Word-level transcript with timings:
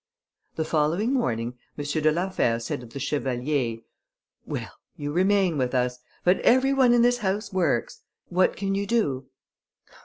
The 0.55 0.65
following 0.65 1.13
morning, 1.13 1.59
M. 1.77 1.85
de 1.85 2.11
la 2.11 2.31
Fère 2.31 2.59
said 2.59 2.79
to 2.79 2.87
the 2.87 2.99
chevalier: 2.99 3.81
"Well! 4.47 4.71
you 4.97 5.11
remain 5.11 5.59
with 5.59 5.75
us; 5.75 5.99
but 6.23 6.39
every 6.39 6.73
one 6.73 6.91
in 6.95 7.03
this 7.03 7.19
house 7.19 7.53
works, 7.53 8.01
what 8.27 8.55
can 8.55 8.73
you 8.73 8.87
do?" 8.87 9.27